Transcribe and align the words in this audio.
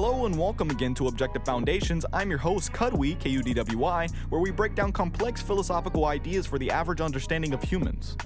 Hello 0.00 0.26
and 0.26 0.38
welcome 0.38 0.70
again 0.70 0.94
to 0.94 1.08
Objective 1.08 1.44
Foundations. 1.44 2.06
I'm 2.12 2.30
your 2.30 2.38
host, 2.38 2.72
Kudwi, 2.72 3.18
K 3.18 3.30
U 3.30 3.42
D 3.42 3.52
W 3.52 3.84
I, 3.84 4.06
where 4.28 4.40
we 4.40 4.52
break 4.52 4.76
down 4.76 4.92
complex 4.92 5.42
philosophical 5.42 6.04
ideas 6.04 6.46
for 6.46 6.56
the 6.56 6.70
average 6.70 7.00
understanding 7.00 7.52
of 7.52 7.60
humans. 7.64 8.16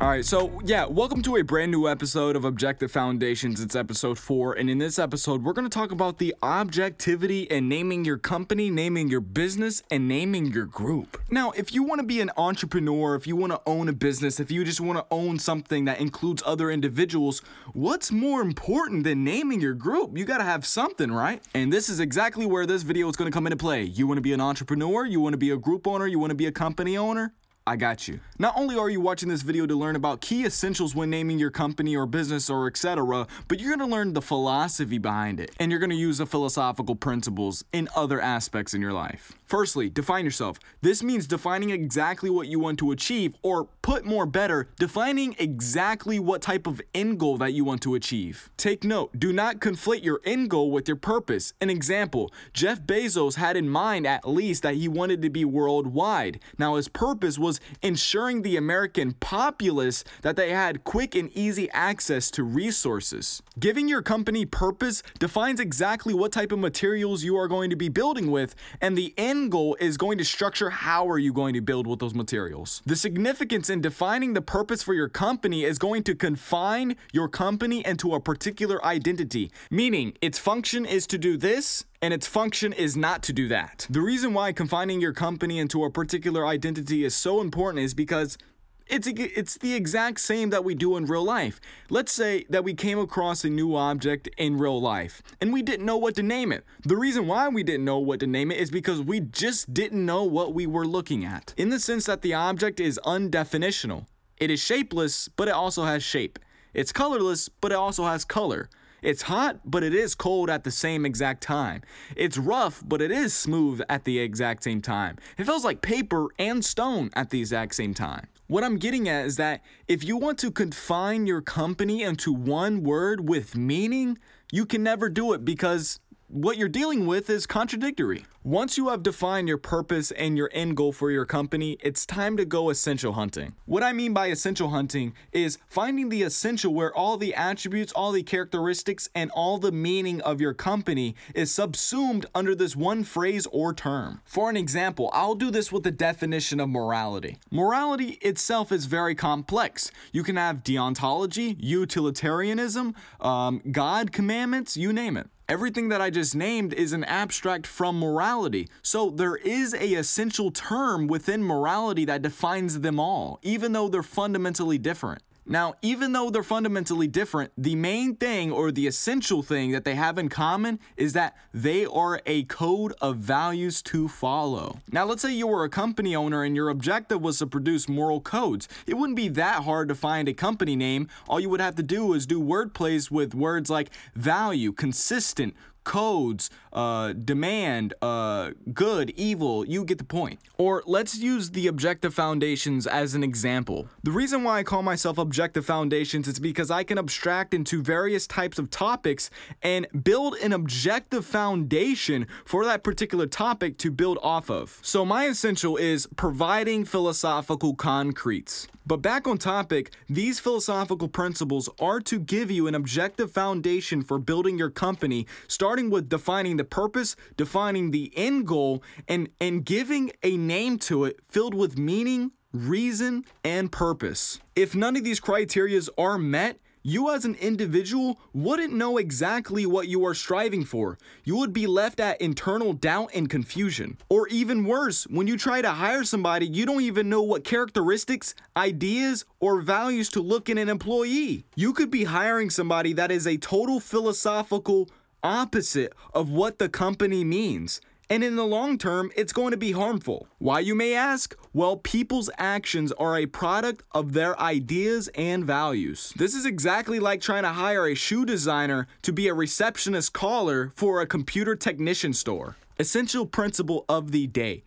All 0.00 0.06
right, 0.06 0.24
so 0.24 0.60
yeah, 0.64 0.86
welcome 0.86 1.22
to 1.22 1.38
a 1.38 1.42
brand 1.42 1.72
new 1.72 1.88
episode 1.88 2.36
of 2.36 2.44
Objective 2.44 2.92
Foundations. 2.92 3.60
It's 3.60 3.74
episode 3.74 4.16
four, 4.16 4.52
and 4.52 4.70
in 4.70 4.78
this 4.78 4.96
episode, 4.96 5.42
we're 5.42 5.52
going 5.52 5.68
to 5.68 5.76
talk 5.76 5.90
about 5.90 6.18
the 6.18 6.36
objectivity 6.40 7.42
in 7.42 7.68
naming 7.68 8.04
your 8.04 8.16
company, 8.16 8.70
naming 8.70 9.08
your 9.08 9.20
business, 9.20 9.82
and 9.90 10.06
naming 10.06 10.52
your 10.52 10.66
group. 10.66 11.20
Now, 11.32 11.50
if 11.50 11.74
you 11.74 11.82
want 11.82 12.00
to 12.00 12.06
be 12.06 12.20
an 12.20 12.30
entrepreneur, 12.36 13.16
if 13.16 13.26
you 13.26 13.34
want 13.34 13.50
to 13.50 13.60
own 13.66 13.88
a 13.88 13.92
business, 13.92 14.38
if 14.38 14.52
you 14.52 14.64
just 14.64 14.80
want 14.80 15.00
to 15.00 15.06
own 15.10 15.40
something 15.40 15.86
that 15.86 15.98
includes 15.98 16.44
other 16.46 16.70
individuals, 16.70 17.42
what's 17.72 18.12
more 18.12 18.40
important 18.40 19.02
than 19.02 19.24
naming 19.24 19.60
your 19.60 19.74
group? 19.74 20.16
You 20.16 20.24
got 20.24 20.38
to 20.38 20.44
have 20.44 20.64
something, 20.64 21.10
right? 21.10 21.42
And 21.54 21.72
this 21.72 21.88
is 21.88 21.98
exactly 21.98 22.46
where 22.46 22.66
this 22.66 22.84
video 22.84 23.08
is 23.08 23.16
going 23.16 23.28
to 23.28 23.34
come 23.34 23.48
into 23.48 23.56
play. 23.56 23.82
You 23.82 24.06
want 24.06 24.18
to 24.18 24.22
be 24.22 24.32
an 24.32 24.40
entrepreneur, 24.40 25.04
you 25.06 25.20
want 25.20 25.32
to 25.32 25.38
be 25.38 25.50
a 25.50 25.56
group 25.56 25.88
owner, 25.88 26.06
you 26.06 26.20
want 26.20 26.30
to 26.30 26.36
be 26.36 26.46
a 26.46 26.52
company 26.52 26.96
owner? 26.96 27.34
I 27.68 27.76
got 27.76 28.08
you. 28.08 28.20
Not 28.38 28.54
only 28.56 28.78
are 28.78 28.88
you 28.88 28.98
watching 28.98 29.28
this 29.28 29.42
video 29.42 29.66
to 29.66 29.74
learn 29.74 29.94
about 29.94 30.22
key 30.22 30.46
essentials 30.46 30.94
when 30.94 31.10
naming 31.10 31.38
your 31.38 31.50
company 31.50 31.94
or 31.94 32.06
business 32.06 32.48
or 32.48 32.66
etc., 32.66 33.26
but 33.46 33.60
you're 33.60 33.76
going 33.76 33.86
to 33.86 33.94
learn 33.94 34.14
the 34.14 34.22
philosophy 34.22 34.96
behind 34.96 35.38
it 35.38 35.50
and 35.60 35.70
you're 35.70 35.78
going 35.78 35.90
to 35.90 35.96
use 35.96 36.16
the 36.16 36.24
philosophical 36.24 36.96
principles 36.96 37.66
in 37.74 37.86
other 37.94 38.22
aspects 38.22 38.72
in 38.72 38.80
your 38.80 38.94
life. 38.94 39.34
Firstly, 39.44 39.90
define 39.90 40.24
yourself. 40.24 40.58
This 40.80 41.02
means 41.02 41.26
defining 41.26 41.70
exactly 41.70 42.30
what 42.30 42.48
you 42.48 42.58
want 42.58 42.78
to 42.78 42.92
achieve, 42.92 43.34
or 43.42 43.64
put 43.80 44.04
more 44.04 44.26
better, 44.26 44.68
defining 44.78 45.34
exactly 45.38 46.18
what 46.18 46.42
type 46.42 46.66
of 46.66 46.82
end 46.94 47.18
goal 47.18 47.38
that 47.38 47.54
you 47.54 47.64
want 47.64 47.80
to 47.82 47.94
achieve. 47.94 48.50
Take 48.58 48.84
note, 48.84 49.18
do 49.18 49.32
not 49.32 49.58
conflate 49.58 50.04
your 50.04 50.20
end 50.24 50.50
goal 50.50 50.70
with 50.70 50.86
your 50.86 50.98
purpose. 50.98 51.54
An 51.62 51.70
example, 51.70 52.30
Jeff 52.52 52.82
Bezos 52.82 53.36
had 53.36 53.56
in 53.56 53.70
mind 53.70 54.06
at 54.06 54.28
least 54.28 54.62
that 54.64 54.74
he 54.74 54.86
wanted 54.86 55.22
to 55.22 55.30
be 55.30 55.46
worldwide. 55.46 56.40
Now, 56.58 56.74
his 56.74 56.88
purpose 56.88 57.38
was 57.38 57.57
ensuring 57.82 58.42
the 58.42 58.56
American 58.56 59.12
populace 59.12 60.04
that 60.22 60.36
they 60.36 60.50
had 60.50 60.84
quick 60.84 61.14
and 61.14 61.30
easy 61.36 61.70
access 61.70 62.30
to 62.32 62.42
resources. 62.42 63.42
Giving 63.58 63.88
your 63.88 64.02
company 64.02 64.44
purpose 64.44 65.02
defines 65.18 65.60
exactly 65.60 66.14
what 66.14 66.32
type 66.32 66.52
of 66.52 66.58
materials 66.58 67.24
you 67.24 67.36
are 67.36 67.48
going 67.48 67.70
to 67.70 67.76
be 67.76 67.88
building 67.88 68.30
with, 68.30 68.54
and 68.80 68.96
the 68.96 69.14
end 69.16 69.50
goal 69.50 69.76
is 69.80 69.96
going 69.96 70.18
to 70.18 70.24
structure 70.24 70.70
how 70.70 71.08
are 71.08 71.18
you 71.18 71.32
going 71.32 71.54
to 71.54 71.60
build 71.60 71.86
with 71.86 71.98
those 71.98 72.14
materials. 72.14 72.82
The 72.86 72.96
significance 72.96 73.70
in 73.70 73.80
defining 73.80 74.34
the 74.34 74.42
purpose 74.42 74.82
for 74.82 74.94
your 74.94 75.08
company 75.08 75.64
is 75.64 75.78
going 75.78 76.02
to 76.04 76.14
confine 76.14 76.96
your 77.12 77.28
company 77.28 77.84
into 77.84 78.14
a 78.14 78.20
particular 78.20 78.84
identity, 78.84 79.50
meaning 79.70 80.14
its 80.20 80.38
function 80.38 80.84
is 80.84 81.06
to 81.08 81.18
do 81.18 81.36
this 81.36 81.84
and 82.00 82.14
its 82.14 82.26
function 82.26 82.72
is 82.72 82.96
not 82.96 83.22
to 83.24 83.32
do 83.32 83.48
that. 83.48 83.86
The 83.90 84.00
reason 84.00 84.34
why 84.34 84.52
confining 84.52 85.00
your 85.00 85.12
company 85.12 85.58
into 85.58 85.84
a 85.84 85.90
particular 85.90 86.46
identity 86.46 87.04
is 87.04 87.14
so 87.14 87.40
important 87.40 87.84
is 87.84 87.94
because 87.94 88.38
it's 88.86 89.06
it's 89.06 89.58
the 89.58 89.74
exact 89.74 90.20
same 90.20 90.50
that 90.50 90.64
we 90.64 90.74
do 90.74 90.96
in 90.96 91.04
real 91.04 91.24
life. 91.24 91.60
Let's 91.90 92.12
say 92.12 92.46
that 92.48 92.64
we 92.64 92.72
came 92.72 92.98
across 92.98 93.44
a 93.44 93.50
new 93.50 93.76
object 93.76 94.28
in 94.38 94.56
real 94.56 94.80
life 94.80 95.22
and 95.40 95.52
we 95.52 95.62
didn't 95.62 95.84
know 95.84 95.98
what 95.98 96.14
to 96.16 96.22
name 96.22 96.52
it. 96.52 96.64
The 96.84 96.96
reason 96.96 97.26
why 97.26 97.48
we 97.48 97.62
didn't 97.62 97.84
know 97.84 97.98
what 97.98 98.20
to 98.20 98.26
name 98.26 98.50
it 98.50 98.58
is 98.58 98.70
because 98.70 99.00
we 99.02 99.20
just 99.20 99.74
didn't 99.74 100.04
know 100.04 100.24
what 100.24 100.54
we 100.54 100.66
were 100.66 100.86
looking 100.86 101.24
at. 101.24 101.52
In 101.56 101.68
the 101.68 101.80
sense 101.80 102.06
that 102.06 102.22
the 102.22 102.34
object 102.34 102.80
is 102.80 102.98
undefinitional. 103.04 104.06
It 104.38 104.50
is 104.50 104.60
shapeless, 104.60 105.28
but 105.28 105.48
it 105.48 105.54
also 105.54 105.84
has 105.84 106.02
shape. 106.02 106.38
It's 106.72 106.92
colorless, 106.92 107.48
but 107.48 107.72
it 107.72 107.76
also 107.76 108.04
has 108.04 108.24
color. 108.24 108.70
It's 109.02 109.22
hot, 109.22 109.60
but 109.64 109.82
it 109.82 109.94
is 109.94 110.14
cold 110.14 110.50
at 110.50 110.64
the 110.64 110.70
same 110.70 111.06
exact 111.06 111.42
time. 111.42 111.82
It's 112.16 112.36
rough, 112.36 112.82
but 112.84 113.00
it 113.00 113.10
is 113.10 113.32
smooth 113.32 113.80
at 113.88 114.04
the 114.04 114.18
exact 114.18 114.64
same 114.64 114.80
time. 114.82 115.18
It 115.36 115.44
feels 115.44 115.64
like 115.64 115.82
paper 115.82 116.28
and 116.38 116.64
stone 116.64 117.10
at 117.14 117.30
the 117.30 117.40
exact 117.40 117.74
same 117.74 117.94
time. 117.94 118.26
What 118.48 118.64
I'm 118.64 118.78
getting 118.78 119.08
at 119.08 119.26
is 119.26 119.36
that 119.36 119.62
if 119.86 120.02
you 120.02 120.16
want 120.16 120.38
to 120.38 120.50
confine 120.50 121.26
your 121.26 121.42
company 121.42 122.02
into 122.02 122.32
one 122.32 122.82
word 122.82 123.28
with 123.28 123.54
meaning, 123.54 124.18
you 124.50 124.64
can 124.64 124.82
never 124.82 125.08
do 125.08 125.32
it 125.32 125.44
because 125.44 126.00
what 126.28 126.58
you're 126.58 126.68
dealing 126.68 127.06
with 127.06 127.30
is 127.30 127.46
contradictory. 127.46 128.26
Once 128.44 128.76
you 128.76 128.88
have 128.88 129.02
defined 129.02 129.48
your 129.48 129.58
purpose 129.58 130.10
and 130.12 130.36
your 130.36 130.50
end 130.52 130.76
goal 130.76 130.92
for 130.92 131.10
your 131.10 131.24
company, 131.24 131.78
it's 131.80 132.04
time 132.04 132.36
to 132.36 132.44
go 132.44 132.68
essential 132.68 133.14
hunting. 133.14 133.54
What 133.64 133.82
I 133.82 133.92
mean 133.94 134.12
by 134.12 134.26
essential 134.26 134.68
hunting 134.68 135.14
is 135.32 135.58
finding 135.68 136.10
the 136.10 136.22
essential 136.22 136.72
where 136.74 136.94
all 136.94 137.16
the 137.16 137.34
attributes, 137.34 137.92
all 137.92 138.12
the 138.12 138.22
characteristics, 138.22 139.08
and 139.14 139.30
all 139.30 139.58
the 139.58 139.72
meaning 139.72 140.20
of 140.20 140.40
your 140.40 140.52
company 140.52 141.14
is 141.34 141.50
subsumed 141.50 142.26
under 142.34 142.54
this 142.54 142.76
one 142.76 143.04
phrase 143.04 143.46
or 143.50 143.72
term. 143.72 144.20
For 144.26 144.50
an 144.50 144.56
example, 144.56 145.10
I'll 145.14 145.34
do 145.34 145.50
this 145.50 145.72
with 145.72 145.82
the 145.82 145.90
definition 145.90 146.60
of 146.60 146.68
morality. 146.68 147.38
Morality 147.50 148.18
itself 148.20 148.70
is 148.70 148.84
very 148.84 149.14
complex. 149.14 149.90
You 150.12 150.22
can 150.22 150.36
have 150.36 150.62
deontology, 150.62 151.56
utilitarianism, 151.58 152.94
um, 153.20 153.62
God 153.72 154.12
commandments, 154.12 154.76
you 154.76 154.92
name 154.92 155.16
it. 155.16 155.28
Everything 155.50 155.88
that 155.88 156.02
I 156.02 156.10
just 156.10 156.36
named 156.36 156.74
is 156.74 156.92
an 156.92 157.04
abstract 157.04 157.66
from 157.66 157.98
morality. 157.98 158.68
So 158.82 159.08
there 159.08 159.36
is 159.36 159.72
a 159.72 159.94
essential 159.94 160.50
term 160.50 161.06
within 161.06 161.42
morality 161.42 162.04
that 162.04 162.20
defines 162.20 162.80
them 162.80 163.00
all, 163.00 163.40
even 163.42 163.72
though 163.72 163.88
they're 163.88 164.02
fundamentally 164.02 164.76
different. 164.76 165.22
Now, 165.50 165.74
even 165.80 166.12
though 166.12 166.28
they're 166.28 166.42
fundamentally 166.42 167.06
different, 167.06 167.52
the 167.56 167.74
main 167.74 168.16
thing 168.16 168.52
or 168.52 168.70
the 168.70 168.86
essential 168.86 169.42
thing 169.42 169.72
that 169.72 169.84
they 169.84 169.94
have 169.94 170.18
in 170.18 170.28
common 170.28 170.78
is 170.98 171.14
that 171.14 171.36
they 171.54 171.86
are 171.86 172.20
a 172.26 172.42
code 172.44 172.92
of 173.00 173.16
values 173.16 173.80
to 173.84 174.08
follow. 174.08 174.78
Now, 174.92 175.06
let's 175.06 175.22
say 175.22 175.32
you 175.32 175.46
were 175.46 175.64
a 175.64 175.70
company 175.70 176.14
owner 176.14 176.44
and 176.44 176.54
your 176.54 176.68
objective 176.68 177.22
was 177.22 177.38
to 177.38 177.46
produce 177.46 177.88
moral 177.88 178.20
codes. 178.20 178.68
It 178.86 178.94
wouldn't 178.94 179.16
be 179.16 179.28
that 179.28 179.62
hard 179.62 179.88
to 179.88 179.94
find 179.94 180.28
a 180.28 180.34
company 180.34 180.76
name. 180.76 181.08
All 181.28 181.40
you 181.40 181.48
would 181.48 181.62
have 181.62 181.76
to 181.76 181.82
do 181.82 182.12
is 182.12 182.26
do 182.26 182.38
word 182.38 182.74
plays 182.74 183.10
with 183.10 183.34
words 183.34 183.70
like 183.70 183.88
value, 184.14 184.72
consistent, 184.72 185.54
codes, 185.88 186.50
uh, 186.74 187.14
demand, 187.14 187.94
uh, 188.02 188.50
good, 188.74 189.08
evil, 189.16 189.66
you 189.66 189.86
get 189.86 189.96
the 189.96 190.04
point. 190.04 190.38
Or 190.58 190.82
let's 190.86 191.16
use 191.18 191.50
the 191.52 191.66
objective 191.66 192.12
foundations 192.12 192.86
as 192.86 193.14
an 193.14 193.24
example. 193.24 193.88
The 194.02 194.10
reason 194.10 194.44
why 194.44 194.58
I 194.58 194.64
call 194.64 194.82
myself 194.82 195.16
objective 195.16 195.64
foundations 195.64 196.28
is 196.28 196.38
because 196.38 196.70
I 196.70 196.84
can 196.84 196.98
abstract 196.98 197.54
into 197.54 197.82
various 197.82 198.26
types 198.26 198.58
of 198.58 198.68
topics 198.68 199.30
and 199.62 199.86
build 200.04 200.34
an 200.36 200.52
objective 200.52 201.24
foundation 201.24 202.26
for 202.44 202.66
that 202.66 202.84
particular 202.84 203.26
topic 203.26 203.78
to 203.78 203.90
build 203.90 204.18
off 204.22 204.50
of. 204.50 204.78
So 204.82 205.06
my 205.06 205.24
essential 205.24 205.78
is 205.78 206.06
providing 206.16 206.84
philosophical 206.84 207.74
concretes. 207.74 208.68
But 208.88 209.02
back 209.02 209.28
on 209.28 209.36
topic, 209.36 209.92
these 210.08 210.40
philosophical 210.40 211.08
principles 211.08 211.68
are 211.78 212.00
to 212.00 212.18
give 212.18 212.50
you 212.50 212.66
an 212.68 212.74
objective 212.74 213.30
foundation 213.30 214.02
for 214.02 214.18
building 214.18 214.56
your 214.56 214.70
company, 214.70 215.26
starting 215.46 215.77
with 215.86 216.08
defining 216.08 216.56
the 216.56 216.64
purpose, 216.64 217.16
defining 217.36 217.90
the 217.90 218.12
end 218.16 218.46
goal, 218.46 218.82
and, 219.06 219.28
and 219.40 219.64
giving 219.64 220.10
a 220.22 220.36
name 220.36 220.78
to 220.80 221.04
it 221.04 221.20
filled 221.28 221.54
with 221.54 221.78
meaning, 221.78 222.32
reason, 222.52 223.24
and 223.44 223.70
purpose. 223.70 224.40
If 224.56 224.74
none 224.74 224.96
of 224.96 225.04
these 225.04 225.20
criterias 225.20 225.88
are 225.96 226.18
met, 226.18 226.58
you 226.82 227.10
as 227.10 227.24
an 227.24 227.34
individual 227.34 228.20
wouldn't 228.32 228.72
know 228.72 228.98
exactly 228.98 229.66
what 229.66 229.88
you 229.88 230.06
are 230.06 230.14
striving 230.14 230.64
for. 230.64 230.96
You 231.24 231.36
would 231.36 231.52
be 231.52 231.66
left 231.66 232.00
at 232.00 232.20
internal 232.20 232.72
doubt 232.72 233.10
and 233.14 233.28
confusion. 233.28 233.98
Or 234.08 234.28
even 234.28 234.64
worse, 234.64 235.04
when 235.08 235.26
you 235.26 235.36
try 235.36 235.60
to 235.60 235.70
hire 235.70 236.04
somebody, 236.04 236.46
you 236.46 236.64
don't 236.64 236.82
even 236.82 237.08
know 237.08 237.22
what 237.22 237.44
characteristics, 237.44 238.34
ideas, 238.56 239.24
or 239.40 239.60
values 239.60 240.08
to 240.10 240.22
look 240.22 240.48
in 240.48 240.56
an 240.56 240.68
employee. 240.68 241.44
You 241.56 241.72
could 241.72 241.90
be 241.90 242.04
hiring 242.04 242.48
somebody 242.48 242.92
that 242.94 243.10
is 243.10 243.26
a 243.26 243.36
total 243.36 243.80
philosophical 243.80 244.88
opposite 245.22 245.92
of 246.14 246.30
what 246.30 246.58
the 246.58 246.68
company 246.68 247.24
means. 247.24 247.80
And 248.10 248.24
in 248.24 248.36
the 248.36 248.46
long 248.46 248.78
term, 248.78 249.10
it's 249.16 249.34
going 249.34 249.50
to 249.50 249.58
be 249.58 249.72
harmful. 249.72 250.28
Why, 250.38 250.60
you 250.60 250.74
may 250.74 250.94
ask? 250.94 251.36
Well, 251.52 251.76
people's 251.76 252.30
actions 252.38 252.90
are 252.92 253.18
a 253.18 253.26
product 253.26 253.82
of 253.92 254.14
their 254.14 254.38
ideas 254.40 255.08
and 255.14 255.44
values. 255.44 256.14
This 256.16 256.34
is 256.34 256.46
exactly 256.46 257.00
like 257.00 257.20
trying 257.20 257.42
to 257.42 257.50
hire 257.50 257.86
a 257.86 257.94
shoe 257.94 258.24
designer 258.24 258.86
to 259.02 259.12
be 259.12 259.28
a 259.28 259.34
receptionist 259.34 260.14
caller 260.14 260.72
for 260.74 261.02
a 261.02 261.06
computer 261.06 261.54
technician 261.54 262.14
store. 262.14 262.56
Essential 262.78 263.26
principle 263.26 263.84
of 263.88 264.10
the 264.10 264.26
day 264.26 264.64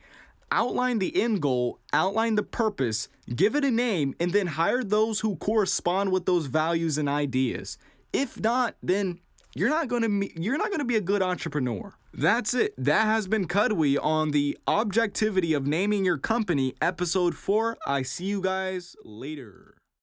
outline 0.51 0.99
the 0.99 1.21
end 1.21 1.41
goal, 1.41 1.79
outline 1.93 2.35
the 2.35 2.43
purpose, 2.43 3.07
give 3.33 3.55
it 3.55 3.63
a 3.63 3.71
name, 3.71 4.13
and 4.19 4.33
then 4.33 4.47
hire 4.47 4.83
those 4.83 5.21
who 5.21 5.35
correspond 5.37 6.11
with 6.11 6.25
those 6.25 6.45
values 6.47 6.97
and 6.97 7.07
ideas. 7.07 7.77
If 8.13 8.39
not, 8.39 8.75
then 8.83 9.19
you're 9.55 9.69
not 9.69 9.87
going 9.87 10.03
to 10.03 10.41
you're 10.41 10.57
not 10.57 10.69
going 10.69 10.79
to 10.79 10.85
be 10.85 10.95
a 10.95 11.01
good 11.01 11.21
entrepreneur. 11.21 11.93
That's 12.13 12.53
it. 12.53 12.73
That 12.77 13.05
has 13.05 13.27
been 13.27 13.47
Kudwi 13.47 13.97
on 14.01 14.31
the 14.31 14.57
objectivity 14.67 15.53
of 15.53 15.65
naming 15.65 16.05
your 16.05 16.17
company 16.17 16.73
episode 16.81 17.35
4. 17.35 17.77
I 17.85 18.01
see 18.01 18.25
you 18.25 18.41
guys 18.41 18.95
later. 19.03 19.75